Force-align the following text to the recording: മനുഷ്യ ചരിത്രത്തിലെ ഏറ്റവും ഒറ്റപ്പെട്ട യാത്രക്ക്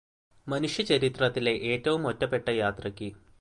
മനുഷ്യ 0.47 0.83
ചരിത്രത്തിലെ 0.83 1.53
ഏറ്റവും 1.63 2.07
ഒറ്റപ്പെട്ട 2.07 2.49
യാത്രക്ക് 2.49 3.09